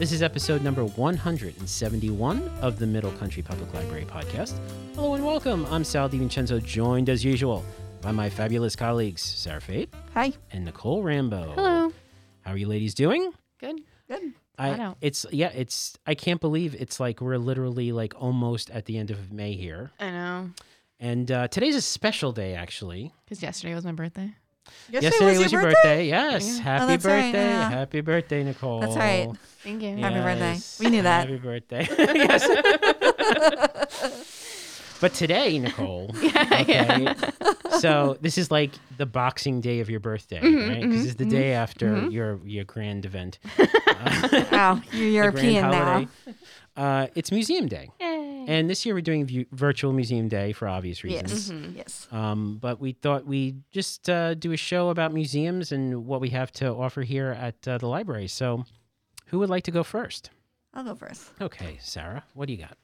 [0.00, 4.58] This is episode number 171 of the Middle Country Public Library podcast.
[4.94, 5.66] Hello and welcome.
[5.66, 7.62] I'm Sal DiVincenzo, joined as usual
[8.00, 10.32] by my fabulous colleagues, Sarah Fate Hi.
[10.52, 11.52] and Nicole Rambo.
[11.54, 11.92] Hello.
[12.40, 13.30] How are you ladies doing?
[13.58, 13.82] Good.
[14.08, 14.32] Good.
[14.56, 14.96] I, don't.
[15.02, 19.10] it's yeah, it's I can't believe it's like we're literally like almost at the end
[19.10, 19.90] of May here.
[20.00, 20.50] I know.
[20.98, 23.12] And uh, today's a special day actually.
[23.26, 24.32] Because yesterday was my birthday.
[24.90, 26.06] Yesterday was your birthday.
[26.08, 26.56] Yes.
[26.56, 26.62] Yeah.
[26.62, 27.44] Happy Oh, that's right, birthday.
[27.48, 27.70] yeah.
[27.70, 28.80] Happy birthday, Nicole.
[28.80, 29.28] That's right.
[29.62, 29.96] Thank you.
[29.96, 30.58] Happy birthday.
[30.84, 31.28] We knew that.
[31.28, 31.86] Happy birthday.
[31.98, 32.46] yes.
[35.00, 36.10] but today, Nicole.
[36.22, 37.14] yeah, okay,
[37.78, 40.82] So this is like the Boxing Day of your birthday, Mm-hmm, right?
[40.82, 43.38] Because it's the day after your your grand event.
[44.52, 45.84] Wow, you're European now.
[45.84, 46.08] holiday.
[46.76, 48.19] Uh, it's Museum Day, Yay.
[48.50, 51.50] And this year we're doing vu- virtual Museum Day for obvious reasons.
[51.50, 51.72] Yes.
[51.76, 52.08] Yes.
[52.10, 56.30] Um, but we thought we'd just uh, do a show about museums and what we
[56.30, 58.26] have to offer here at uh, the library.
[58.28, 58.64] So,
[59.26, 60.30] who would like to go first?
[60.74, 61.30] I'll go first.
[61.40, 62.76] Okay, Sarah, what do you got?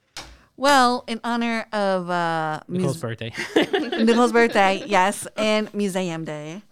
[0.56, 3.33] Well, in honor of uh, Nicole's Muse- birthday.
[4.05, 6.62] Nicole's birthday, yes, and Museum Day,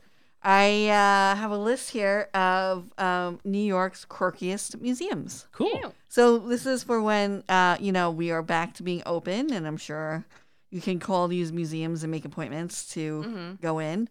[0.44, 5.46] I uh, have a list here of um, New York's quirkiest museums.
[5.52, 5.94] cool.
[6.08, 9.66] So this is for when uh, you know we are back to being open, and
[9.66, 10.24] I'm sure
[10.70, 14.08] you can call these museums and make appointments to go in.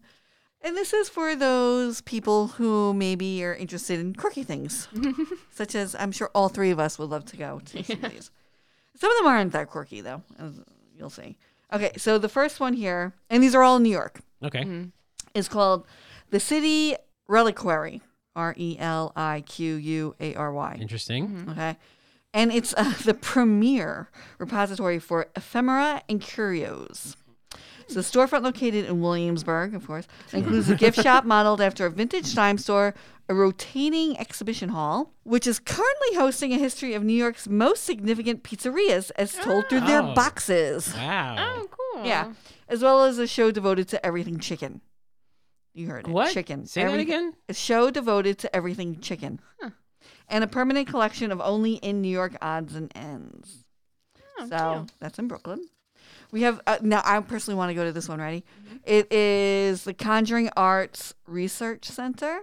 [0.62, 4.88] And this is for those people who maybe are interested in quirky things,
[5.52, 8.10] such as I'm sure all three of us would love to go to some of
[8.10, 8.30] these.
[8.96, 10.58] Some of them aren't that quirky though, as
[10.96, 11.36] you'll see.
[11.72, 14.64] Okay, so the first one here, and these are all in New York, Okay.
[15.34, 15.86] is called
[16.30, 16.96] the City
[17.28, 18.02] Reliquary.
[18.36, 20.78] R E L I Q U A R Y.
[20.80, 21.46] Interesting.
[21.50, 21.76] Okay.
[22.32, 27.16] And it's uh, the premier repository for ephemera and curios.
[27.86, 31.90] So, the storefront located in Williamsburg, of course, includes a gift shop modeled after a
[31.90, 32.92] vintage dime store,
[33.28, 38.42] a rotating exhibition hall, which is currently hosting a history of New York's most significant
[38.42, 40.14] pizzerias as told through their Oh.
[40.14, 40.92] boxes.
[40.94, 41.36] Wow.
[41.38, 42.04] Oh, cool.
[42.06, 42.32] Yeah.
[42.68, 44.80] As well as a show devoted to everything chicken.
[45.74, 46.10] You heard it.
[46.10, 46.32] What?
[46.32, 46.66] Chicken.
[46.66, 47.34] Say that again?
[47.48, 49.40] a show devoted to everything chicken.
[50.28, 53.64] And a permanent collection of only in New York odds and ends.
[54.38, 54.92] Oh, so cute.
[55.00, 55.68] that's in Brooklyn.
[56.30, 57.02] We have uh, now.
[57.04, 58.20] I personally want to go to this one.
[58.20, 58.42] Ready?
[58.66, 58.76] Mm-hmm.
[58.84, 62.40] It is the Conjuring Arts Research Center.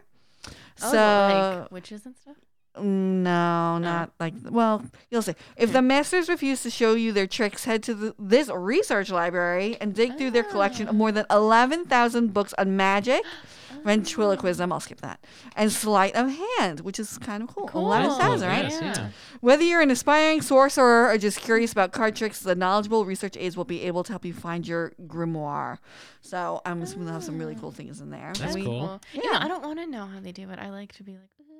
[0.84, 2.36] Oh, So like witches and stuff?
[2.80, 4.34] No, not like.
[4.50, 5.36] Well, you'll see.
[5.58, 9.78] If the masters refuse to show you their tricks, head to the, this research library
[9.82, 11.38] and dig through their collection of more than oh.
[11.38, 13.24] eleven thousand books on magic,
[13.84, 14.72] ventriloquism.
[14.72, 15.20] I'll skip that,
[15.58, 17.68] and sleight of hand, which is kind of cool.
[17.68, 17.88] Cool.
[17.88, 18.32] Eleven That's cool.
[18.32, 18.70] thousand, right?
[18.70, 19.10] Yes, yeah.
[19.42, 23.58] Whether you're an aspiring sorcerer or just curious about card tricks, the knowledgeable research aides
[23.58, 25.80] will be able to help you find your grimoire.
[26.22, 27.72] So I'm assuming they'll have some really cool ah.
[27.72, 28.32] things in there.
[28.40, 29.02] That's We- cool.
[29.12, 30.58] You know, I don't want to know how they do it.
[30.58, 31.51] I like to be like, "Ooh."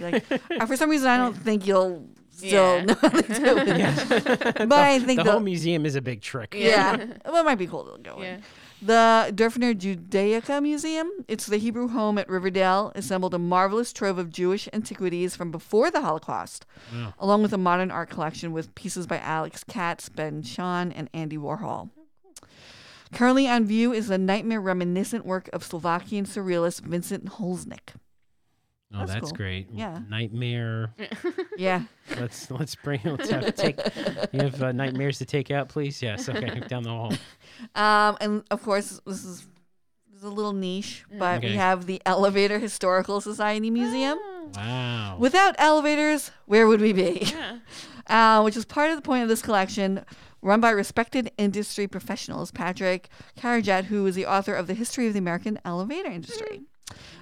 [0.00, 0.24] Like,
[0.60, 2.84] uh, for some reason, I don't think you'll still Yeah.
[2.84, 4.68] know how to do it.
[4.68, 6.54] But I think the the, whole museum is a big trick.
[6.56, 6.96] yeah,
[7.26, 8.42] well, it might be cool to go in.
[8.82, 11.10] The Derfner Judaica Museum.
[11.28, 12.92] It's the Hebrew home at Riverdale.
[12.94, 17.12] Assembled a marvelous trove of Jewish antiquities from before the Holocaust, Wow.
[17.18, 21.36] along with a modern art collection with pieces by Alex Katz, Ben Shahn, and Andy
[21.36, 21.90] Warhol.
[23.12, 27.94] Currently on view is the nightmare reminiscent work of Slovakian surrealist Vincent Hloznik.
[28.92, 29.36] Oh, That's that's, cool.
[29.36, 29.68] great.
[29.72, 30.00] Yeah.
[30.08, 30.94] Nightmare.
[31.56, 31.82] Yeah.
[32.18, 33.78] Let's let's bring let's have to take.
[34.32, 36.00] You have uh, nightmares to take out, please.
[36.02, 36.28] Yes.
[36.28, 36.60] Okay.
[36.68, 37.12] Down the hall.
[37.74, 39.46] Um, and of course, this is,
[40.10, 41.50] this is a little niche, but Okay.
[41.50, 44.18] we have the Elevator Historical Society Museum.
[44.56, 45.16] Wow.
[45.18, 47.22] Without elevators, where would we be?
[47.30, 47.58] Yeah.
[48.38, 50.04] uh, which is part of the point of this collection,
[50.42, 52.50] run by respected industry professionals.
[52.50, 56.62] Patrick Carrajat, who is the author of The History of the American Elevator Industry.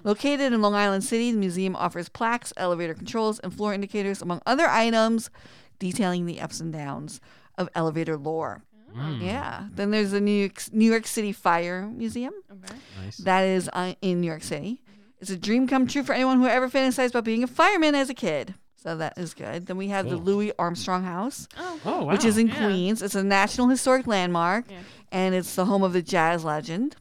[0.05, 4.41] Located in Long Island City, the museum offers plaques, elevator controls, and floor indicators, among
[4.47, 5.31] other items
[5.79, 7.21] detailing the ups and downs
[7.57, 8.63] of elevator lore.
[8.95, 9.67] Mm, Yeah.
[9.75, 12.33] Then there's the New York, New York City Fire Museum.
[12.51, 12.75] Okay.
[13.05, 13.19] Nice.
[13.19, 14.81] That is uh, in New York City.
[15.21, 18.09] It's a dream come true for anyone who ever fantasized about being a fireman as
[18.09, 18.55] a kid.
[18.77, 19.67] So that is good.
[19.67, 22.13] Then we have the Louis Armstrong House, Oh, Oh, wow.
[22.13, 22.65] which is in Yeah.
[22.65, 23.03] Queens.
[23.03, 24.79] It's a National Historic Landmark, Yeah.
[25.11, 26.95] and it's the home of the jazz legend.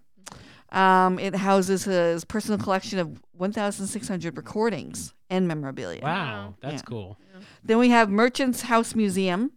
[0.72, 6.02] Um, it houses his personal collection of 1,600 recordings and memorabilia.
[6.02, 6.56] Wow.
[6.62, 6.82] That's Yeah.
[6.82, 7.18] cool.
[7.64, 9.52] Then we have Merchant's House Museum.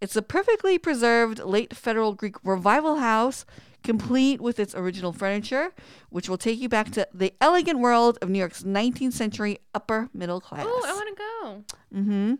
[0.00, 3.44] It's a perfectly preserved late Federal Greek revival house,
[3.82, 5.72] complete with its original furniture,
[6.10, 10.08] which will take you back to the elegant world of New York's 19th century upper
[10.14, 10.64] middle class.
[10.68, 11.98] Oh, I want to go.
[12.00, 12.34] Mm-hmm.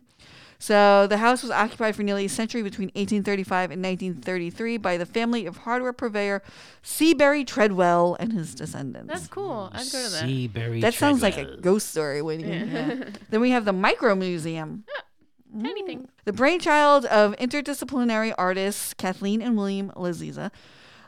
[0.63, 5.05] So the house was occupied for nearly a century between 1835 and 1933 by the
[5.05, 6.41] family of hardware purveyor
[6.81, 9.11] Seabury Treadwell and his descendants.
[9.11, 9.69] That's cool.
[9.73, 10.21] I'd go to that.
[10.21, 12.21] Seabury Treadwell that sounds like a ghost story.
[12.21, 13.09] When you, yeah.
[13.29, 14.85] then we have the Micro Museum.
[14.89, 16.07] Oh, tiny thing.
[16.23, 20.49] The brainchild of interdisciplinary artists Kathleen and William Laziza,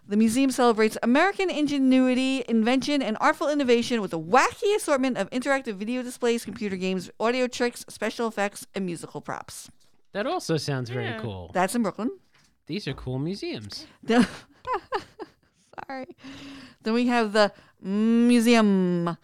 [0.07, 5.75] the museum celebrates American ingenuity, invention, and artful innovation with a wacky assortment of interactive
[5.75, 9.69] video displays, computer games, audio tricks, special effects, and musical props.
[10.13, 11.19] That also sounds very Yeah.
[11.19, 11.52] cool.
[11.54, 12.12] That's in Brooklyn.
[12.68, 13.86] These are cool museums.
[14.04, 14.28] The-
[15.90, 16.16] Sorry.
[16.84, 19.18] Then we have the museum,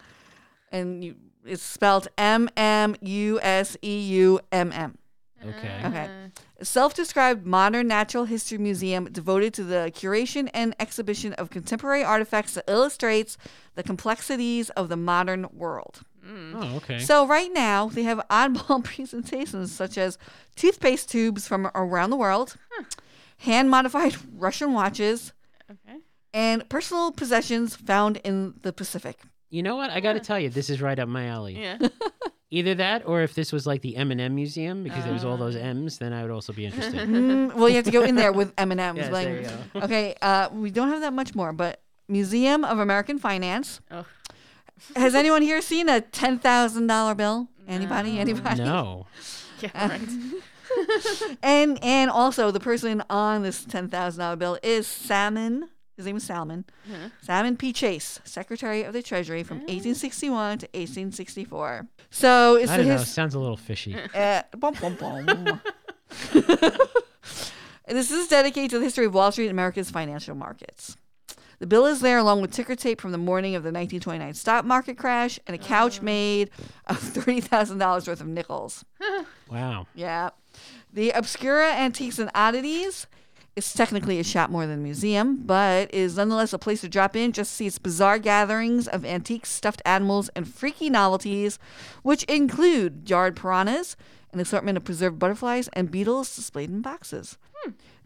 [0.71, 4.97] and you, it's spelled M M U S E U M M.
[5.45, 5.81] Okay.
[5.85, 6.05] Okay.
[6.05, 12.53] Uh, self-described modern natural history museum devoted to the curation and exhibition of contemporary artifacts
[12.53, 13.37] that illustrates
[13.75, 16.01] the complexities of the modern world.
[16.23, 16.99] Oh, okay.
[16.99, 20.17] So right now they have oddball presentations such as
[20.55, 22.55] toothpaste tubes from around the world,
[23.37, 25.33] hand-modified Russian watches,
[25.69, 25.97] okay.
[26.33, 29.19] and personal possessions found in the Pacific.
[29.49, 29.89] you know what?
[29.89, 31.59] I got to tell you, this is right up my alley.
[31.59, 31.77] Yeah.
[32.53, 35.23] Either that, or if this was like the M and M museum because there was
[35.23, 37.07] all those M's, then I would also be interested.
[37.09, 38.97] Mm, well, you have to go in there with M and M's.
[38.97, 39.79] Yes, like- there you go.
[39.85, 43.79] Okay, uh, we don't have that much more, but Museum of American Finance.
[43.89, 44.05] Oh.
[44.95, 47.47] Has anyone here seen a ten thousand dollar bill?
[47.67, 48.13] Anybody?
[48.15, 48.19] No.
[48.21, 48.63] Anybody?
[48.63, 49.05] No.
[49.61, 49.87] Yeah.
[49.87, 50.01] Right.
[51.43, 55.69] And and also the person on this ten thousand dollar bill is Salmon.
[55.97, 56.65] His name is Salmon.
[56.91, 57.09] Uh-huh.
[57.21, 57.73] Salmon P.
[57.73, 61.87] Chase, Secretary of the Treasury from 1861 to 1864.
[62.09, 62.97] So it's I don't know.
[62.97, 63.95] Sounds a little fishy.
[64.15, 65.61] uh, bum, bum, bum.
[67.87, 70.97] this is dedicated to the history of Wall Street and America's financial markets.
[71.59, 74.65] The bill is there along with ticker tape from the morning of the 1929 stock
[74.65, 76.49] market crash and a couch made
[76.87, 78.83] of $30,000 worth of nickels.
[79.47, 79.85] Wow.
[79.93, 80.31] Yeah.
[80.91, 83.05] The Obscura Antiques and Oddities
[83.55, 87.15] is technically a shop more than a museum, but is nonetheless a place to drop
[87.15, 91.59] in just to see its bizarre gatherings of antiques, stuffed animals, and freaky novelties,
[92.03, 93.97] which include jarred piranhas,
[94.31, 97.37] an assortment of preserved butterflies, and beetles displayed in boxes.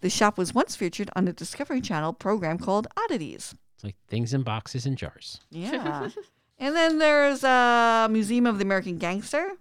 [0.02, 3.56] The shop was once featured on the Discovery Channel program called Oddities.
[3.76, 5.40] It's like things in boxes and jars.
[5.52, 6.10] Yeah.
[6.60, 9.52] and then there's a Museum of the American Gangster,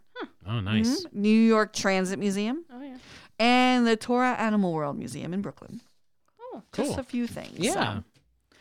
[0.46, 1.04] Oh, nice.
[1.04, 2.96] mhm, New York Transit Museum, Oh yeah.
[3.44, 5.80] And the Torah Animal World Museum in Brooklyn.
[6.40, 6.86] Oh, Cool.
[6.86, 7.58] Just a few things.
[7.58, 8.00] Yeah.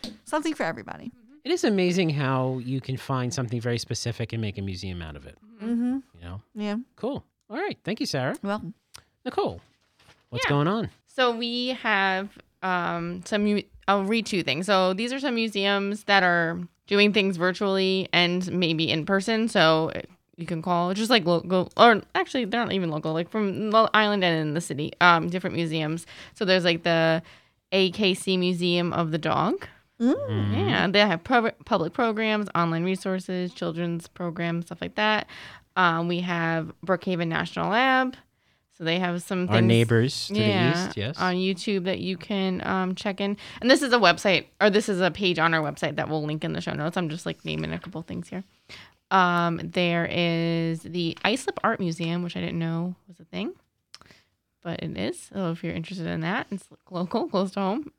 [0.04, 1.12] so something for everybody.
[1.44, 5.16] It is amazing how you can find something very specific and make a museum out
[5.16, 5.38] of it.
[5.62, 5.98] Mm-hmm.
[6.20, 6.42] You know?
[6.56, 6.76] Yeah.
[6.96, 7.24] Cool.
[7.50, 7.78] All right.
[7.84, 8.36] Thank you, Sarah.
[8.44, 8.74] Welcome.
[9.26, 9.62] Nicole,
[10.30, 10.50] what's Yeah.
[10.50, 10.90] going on?
[11.08, 12.30] So we have
[12.62, 13.44] um, some.
[13.44, 14.66] mu- I'll read two things.
[14.66, 19.48] So these are some museums that are doing things virtually and maybe in person.
[19.50, 19.92] So
[20.36, 23.90] you can call just like local, or actually they're not even local, like from the
[23.94, 24.92] island and in the city.
[25.02, 26.06] Um, different museums.
[26.34, 27.22] So there's like the
[27.72, 29.68] AKC Museum of the Dog.
[30.02, 30.70] Mm.
[30.70, 35.28] Yeah, they have pro- public programs, online resources, children's programs, stuff like that.
[35.76, 38.16] Um, we have Brookhaven National Lab.
[38.78, 41.20] So they have some Our neighbors to the east, yes.
[41.20, 43.38] on YouTube that you can um, check in.
[43.62, 46.24] And this is a website, or this is a page on our website that we'll
[46.24, 46.98] link in the show notes.
[46.98, 48.44] I'm just like naming a couple things here.
[49.14, 53.54] Um, there is the Islip Art Museum, which I didn't know was a thing,
[54.64, 55.30] but it is.
[55.32, 57.92] So if you're interested in that, it's local, close to home.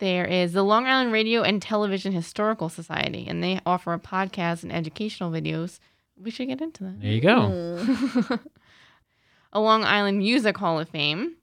[0.00, 4.70] There is the Long Island Radio and Television Historical Society, and they offer podcasts and
[4.72, 5.78] educational videos.
[6.20, 8.38] We should get into that there you go.
[9.54, 11.36] A Long Island Music Hall of Fame.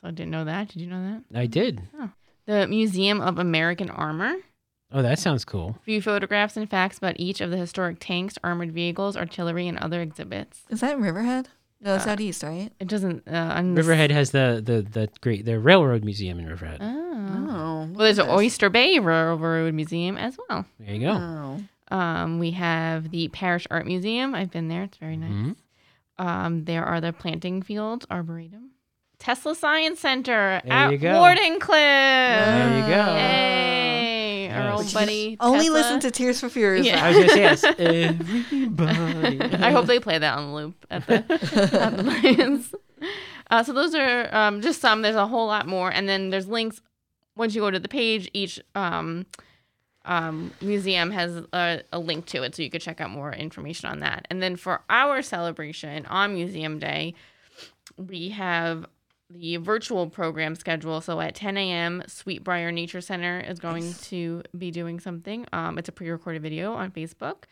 [0.00, 0.68] So I didn't know that.
[0.68, 1.38] Did you know that?
[1.38, 1.82] I did.
[2.46, 4.36] The Museum of American Armor.
[4.92, 5.78] Oh, that sounds cool.
[5.84, 10.00] View photographs and facts about each of the historic tanks, armored vehicles, artillery, and other
[10.02, 10.62] exhibits.
[10.68, 11.48] Is that in Riverhead?
[11.80, 12.70] No, it's Uh, out east, right?
[12.78, 13.26] It doesn't.
[13.26, 16.78] Uh, on this- Riverhead has the, the, the great the railroad museum in Riverhead.
[16.80, 16.98] Oh.
[17.48, 17.88] Oh.
[17.90, 20.64] Well, there's an Oyster Bay Railroad Museum as well.
[20.78, 21.12] There you go.
[21.12, 21.96] Oh.
[21.96, 24.34] Um, we have the Parrish Art Museum.
[24.34, 24.84] I've been there.
[24.84, 25.30] It's very nice.
[25.30, 25.56] Mhm.
[26.18, 28.70] Um, there are the planting fields, arboretum,
[29.18, 31.14] Tesla Science Center There at you go.
[31.20, 31.68] Wardenclyffe.
[31.68, 33.14] There you go.
[33.16, 33.61] Yay!
[34.82, 34.94] Our Yes.
[34.94, 35.36] old But you buddy.
[35.40, 35.72] Only Tesla.
[35.74, 36.86] listen to Tears for Fears.
[36.86, 37.04] Yeah.
[37.04, 37.64] I was gonna say yes.
[37.64, 39.40] Everybody.
[39.64, 42.74] I hope they play that on loop at the, at the Lions.
[43.50, 45.02] Uh, so those are um, just some.
[45.02, 46.80] There's a whole lot more, and then there's links.
[47.36, 49.26] Once you go to the page, each um,
[50.04, 53.88] um, museum has a, a link to it, so you could check out more information
[53.88, 54.26] on that.
[54.30, 57.14] And then for our celebration on Museum Day,
[57.96, 58.86] we have
[59.34, 61.00] the virtual program schedule.
[61.00, 65.46] So at 10 a.m., Sweetbriar Nature Center is going to be doing something.
[65.52, 67.44] Um, it's a pre-recorded video on Facebook.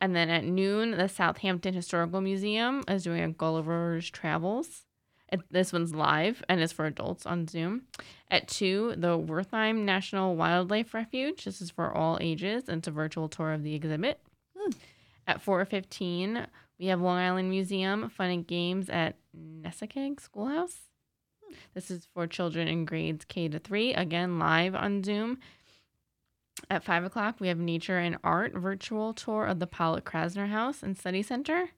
[0.00, 4.84] And then at noon, the Southampton Historical Museum is doing a Gulliver's Travels.
[5.32, 7.82] It, this one's live and is for adults on Zoom.
[8.30, 11.44] At 2, the Wertheim National Wildlife Refuge.
[11.44, 14.20] This is for all ages and it's a virtual tour of the exhibit.
[15.26, 16.46] At 4.15,
[16.78, 20.82] we have Long Island Museum Fun and Games at Nassakeag Schoolhouse.
[21.74, 25.38] This is for children in grades K to 3, again live on Zoom.
[26.70, 30.96] At 5 o'clock, we have Nature and Art virtual tour of the Pollock-Krasner House and
[30.96, 31.70] Study Center,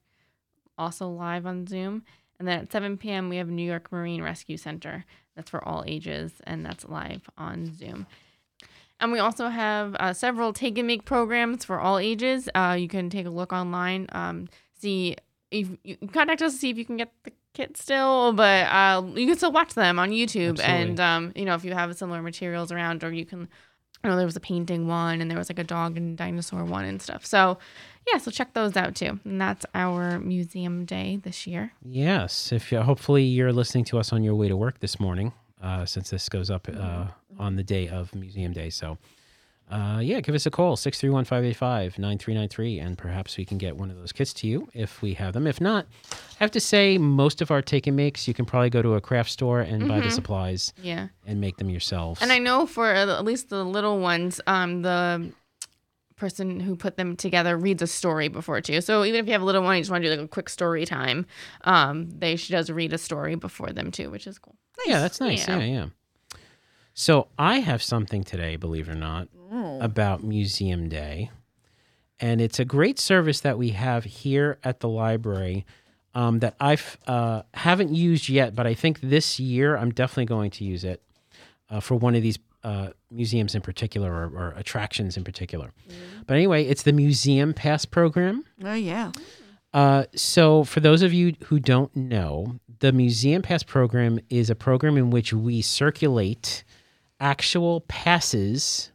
[0.76, 2.04] also live on Zoom.
[2.38, 5.04] And then at 7 p.m., we have New York Marine Rescue Center.
[5.34, 8.06] That's for all ages, and that's live on Zoom.
[9.00, 12.48] And we also have uh, several take and make programs for all ages.
[12.54, 15.16] Uh, you can take a look online, um, see
[15.50, 19.02] if you contact us to see if you can get the kit still, but uh,
[19.14, 20.58] you can still watch them on YouTube.
[20.58, 20.64] Absolutely.
[20.64, 23.48] And um, you know, if you have similar materials around, or you can.
[24.04, 26.64] I know there was a painting one, and there was like a dog and dinosaur
[26.64, 27.26] one and stuff.
[27.26, 27.58] So,
[28.06, 29.18] yeah, so check those out too.
[29.24, 31.72] And that's our museum day this year.
[31.82, 32.52] Yes.
[32.52, 35.84] If you, hopefully you're listening to us on your way to work this morning, uh,
[35.84, 37.06] since this goes up uh,
[37.40, 38.70] on the day of Museum Day.
[38.70, 38.98] So,
[39.70, 43.90] uh, yeah, give us a call 631 585 9393, and perhaps we can get one
[43.90, 45.46] of those kits to you if we have them.
[45.46, 48.70] If not, I have to say, most of our take and makes, you can probably
[48.70, 51.08] go to a craft store and buy the supplies Yeah.
[51.26, 52.20] and make them yourselves.
[52.22, 55.32] And I know for uh, at least the little ones, um, the
[56.16, 58.80] person who put them together reads a story before too.
[58.80, 60.28] So even if you have a little one, you just want to do like a
[60.28, 61.26] quick story time,
[61.62, 64.56] um, they she does read a story before them too, which is cool.
[64.86, 65.46] Yeah, that's nice.
[65.46, 65.58] Yeah.
[65.58, 65.64] Yeah.
[65.64, 65.86] yeah,
[66.98, 69.28] So I have something today, believe it or not,
[69.80, 71.30] about Museum Day.
[72.18, 75.64] And it's a great service that we have here at the library
[76.12, 76.76] um, that I
[77.06, 81.00] uh, haven't used yet, but I think this year I'm definitely going to use it
[81.70, 85.70] uh, for one of these uh, museums in particular or, or attractions in particular.
[86.26, 88.44] But anyway, it's the Museum Pass program.
[88.64, 89.12] Oh yeah.
[89.72, 94.56] Uh, so, for those of you who don't know, the Museum Pass program is a
[94.56, 96.64] program in which we circulate
[97.20, 98.90] actual passes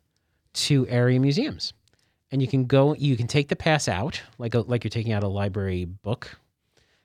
[0.54, 1.74] to area museums,
[2.32, 5.12] and you can go, you can take the pass out like a, like you're taking
[5.14, 6.38] out a library book,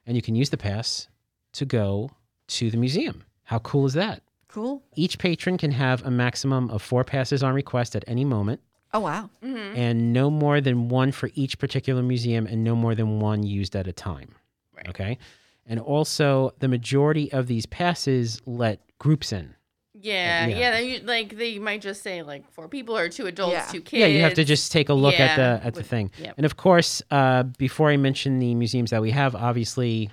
[0.06, 1.08] and you can use the pass
[1.52, 2.10] to go
[2.48, 3.24] to the museum.
[3.44, 4.22] How cool is that?
[4.48, 4.82] Cool.
[4.94, 8.60] Each patron can have a maximum of four passes on request at any moment
[8.94, 9.28] Oh wow.
[9.42, 9.76] Mm-hmm.
[9.76, 13.76] and no more than one for each particular museum and no more than one used
[13.76, 14.30] at a time.
[14.74, 14.88] Right.
[14.88, 15.18] Okay.
[15.66, 19.54] And also, the majority of these passes let groups in.
[20.00, 20.56] Yeah, Yeah.
[20.58, 20.70] yeah.
[20.72, 23.66] they, like they might just say like four people or two adults, Yeah.
[23.72, 24.00] two kids.
[24.00, 26.10] Yeah, you have to just take a look at the at the thing.
[26.22, 26.34] Yep.
[26.36, 30.10] And of course, uh, before I mention the museums that we have, obviously,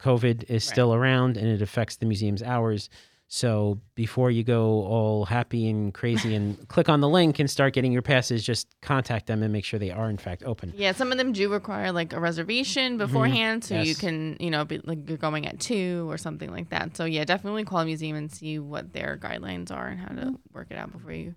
[0.00, 2.88] COVID is still around and it affects the museum's hours.
[3.30, 7.74] So before you go all happy and crazy and click on the link and start
[7.74, 10.72] getting your passes, just contact them and make sure they are in fact open.
[10.74, 13.88] Yeah, some of them do require like a reservation beforehand, so you Mm-hmm.
[13.88, 13.98] Yes.
[14.00, 16.96] can, you know, be like you're going at two or something like that.
[16.96, 20.38] So yeah, definitely call a museum and see what their guidelines are and how to
[20.54, 21.34] work it out before you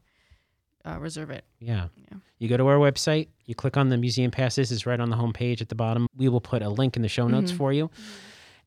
[0.85, 1.43] uh, reserve it.
[1.59, 1.87] Yeah.
[2.09, 2.17] Yeah.
[2.39, 5.17] You go to our website, you click on the museum passes, it's right on the
[5.17, 6.07] homepage at the bottom.
[6.15, 7.89] We will put a link in the show notes for you.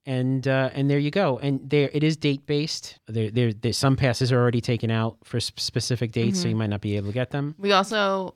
[0.06, 1.38] And uh, and there you go.
[1.38, 2.98] And there it is date based.
[3.06, 6.56] There, there there some passes are already taken out for sp- specific dates, so you
[6.56, 7.54] might not be able to get them.
[7.58, 8.34] We also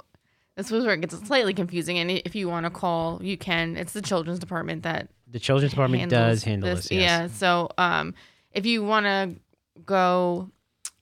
[0.56, 3.76] this was where it gets slightly confusing, and if you want to call, you can.
[3.76, 6.90] It's the children's department that The children's department does handle this.
[6.90, 7.00] yes.
[7.02, 7.26] Yeah.
[7.28, 8.14] So um,
[8.52, 9.36] if you want to
[9.84, 10.50] go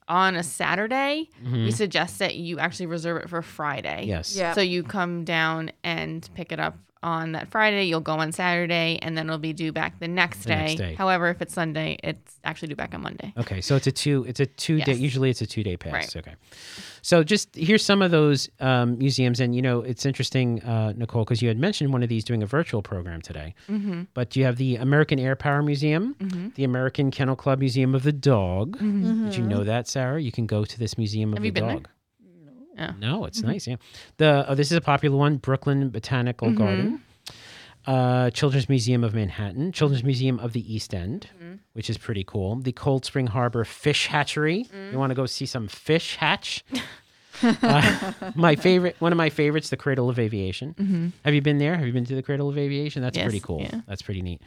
[0.09, 4.01] on a Saturday, we suggest that you actually reserve it for Friday.
[4.03, 4.09] Mm-hmm.
[4.09, 4.37] Yes.
[4.37, 4.53] Yeah.
[4.53, 7.85] So you come down and pick it up on that Friday.
[7.85, 10.57] You'll go on Saturday, and then it'll be due back the next, The day.
[10.67, 10.95] next day.
[10.95, 13.33] However, if it's Sunday, it's actually due back on Monday.
[13.37, 14.25] Okay, so it's a two.
[14.29, 14.95] It's a two day.
[14.95, 15.93] Usually, it's a two day pass.
[15.93, 16.17] Right.
[16.17, 16.35] Okay,
[17.03, 21.25] so just here's some of those um, museums, and you know it's interesting, uh, Nicole,
[21.25, 23.55] because you had mentioned one of these doing a virtual program today.
[23.71, 24.03] Mm-hmm.
[24.15, 26.49] But you have the American Air Power Museum, Mm-hmm.
[26.55, 28.79] the American Kennel Club Museum of the Dog.
[28.79, 30.21] Did you know that, Sarah?
[30.21, 31.81] You can go to this museum of Have the you been there?
[32.77, 32.93] Yeah.
[32.99, 33.49] No, it's mm-hmm.
[33.49, 33.67] nice.
[33.67, 33.77] Yeah,
[34.19, 36.59] the oh, this is a popular one, Brooklyn Botanical mm-hmm.
[36.59, 37.03] Garden.
[37.87, 41.55] Uh, Children's Museum of Manhattan, Children's Museum of the East End, mm-hmm.
[41.73, 42.57] which is pretty cool.
[42.57, 44.67] The Cold Spring Harbor Fish Hatchery.
[44.75, 44.93] Mm.
[44.93, 46.65] You want to go see some fish hatch?
[47.43, 51.13] uh, my favorite, one of my favorites, the Cradle of Aviation.
[51.25, 51.77] Have you been there?
[51.77, 53.03] Have you been to the Cradle of Aviation?
[53.03, 53.61] That's Yes, pretty cool.
[53.61, 53.83] yeah.
[53.87, 54.43] That's pretty neat.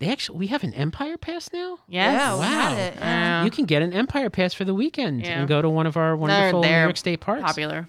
[0.00, 1.78] They actually, we have an Empire Pass now.
[1.86, 2.14] Yes.
[2.14, 2.72] Yeah, we had Wow.
[2.78, 2.94] it.
[2.96, 3.00] Yeah.
[3.00, 3.44] Yeah.
[3.44, 5.38] You can get an Empire Pass for the weekend Yeah.
[5.40, 7.42] and go to one of our wonderful New they're York State parks.
[7.42, 7.88] Popular.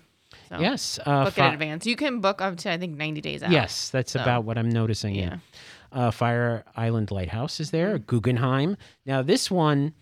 [0.50, 1.00] So Yes.
[1.06, 1.86] Uh, book fi- in advance.
[1.88, 3.52] You can book up to I think 90 days out.
[3.52, 5.16] Yes, that's about what I'm noticing.
[5.16, 5.38] Yeah.
[5.94, 7.96] Uh, Fire Island Lighthouse is there.
[7.96, 8.06] Mm-hmm.
[8.06, 8.78] Guggenheim.
[9.06, 9.94] Now this one,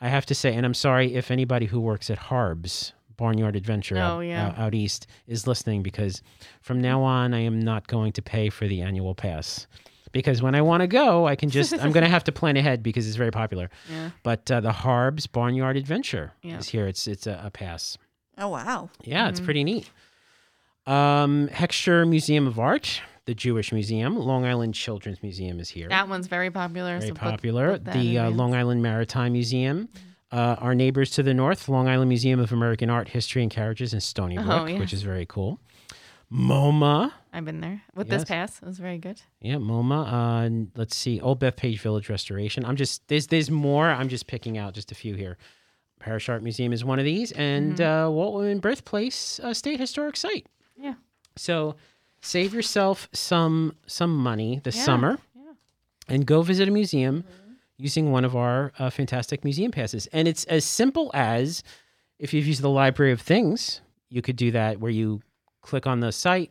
[0.00, 3.96] I have to say, and I'm sorry if anybody who works at Harbes Barnyard Adventure
[3.98, 4.46] Oh, out, yeah.
[4.48, 6.22] out, out east is listening because
[6.60, 9.66] from now on I am not going to pay for the annual pass
[10.12, 12.56] because when I want to go, I can just, I'm going to have to plan
[12.56, 13.70] ahead because it's very popular.
[13.90, 14.10] Yeah.
[14.22, 16.58] But uh, the Harbes Barnyard Adventure Yeah.
[16.58, 16.86] is here.
[16.86, 17.98] It's, it's a, a pass.
[18.38, 18.88] Oh wow.
[19.02, 19.90] Yeah, it's pretty neat.
[20.86, 25.88] Um, Heckscher Museum of Art, the Jewish Museum, Long Island Children's Museum is here.
[25.88, 26.98] That one's very popular.
[26.98, 27.72] Very so popular.
[27.72, 28.30] put that the uh.
[28.30, 29.88] Long Island Maritime Museum.
[30.32, 33.92] Uh, our neighbors to the north, Long Island Museum of American Art, History, and Carriages
[33.92, 35.60] in Stony Brook, Oh, which is very cool.
[36.32, 37.12] MoMA.
[37.32, 38.20] I've been there with Yes.
[38.22, 38.58] this pass.
[38.62, 39.20] It was very good.
[39.40, 40.06] Yeah, MoMA.
[40.06, 41.20] Uh, let's see.
[41.20, 42.64] Old Bethpage Village Restoration.
[42.64, 43.88] I'm just there's there's more.
[43.88, 45.38] I'm just picking out just a few here.
[45.98, 50.16] Parrish Art Museum is one of these, and uh, Walt Whitman Birthplace uh, State Historic
[50.16, 50.46] Site.
[50.76, 50.94] Yeah.
[51.36, 51.76] So
[52.20, 55.52] save yourself some some money this Yeah, summer yeah.
[56.08, 57.24] and go visit a museum
[57.78, 60.06] using one of our uh, fantastic museum passes.
[60.12, 61.62] And it's as simple as
[62.18, 65.20] if you've used the Library of Things, you could do that where you
[65.62, 66.50] click on the site,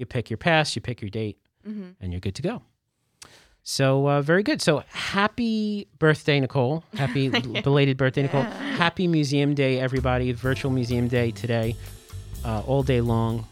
[0.00, 1.38] you pick your pass, you pick your date,
[1.68, 1.90] Mm-hmm.
[2.00, 2.62] and you're good to go.
[3.62, 4.62] So uh, very good.
[4.62, 6.82] So happy birthday, Nicole!
[6.94, 7.28] Happy
[7.62, 8.42] belated birthday, Nicole!
[8.44, 10.32] Happy Museum Day, everybody!
[10.32, 11.76] Virtual Museum Day today,
[12.46, 13.46] uh, all day long.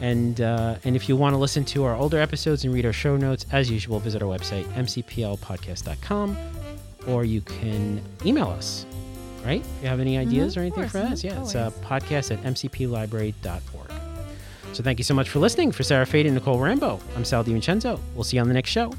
[0.00, 2.92] And uh, and if you want to listen to our older episodes and read our
[2.92, 6.36] show notes, as usual, visit our website mcplpodcast.com,
[7.06, 8.84] or you can email us.
[9.44, 9.60] Right?
[9.60, 11.74] If you have any ideas or anything course, for us, yeah, it's uh, always.
[12.02, 13.85] podcast at mcplibrary.org.
[14.72, 15.72] So thank you so much for listening.
[15.72, 17.98] For Sarah Fade and Nicole Rambo, I'm Sal DiVincenzo.
[18.14, 18.92] We'll see you on the next show.